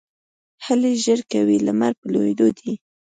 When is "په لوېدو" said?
1.99-2.47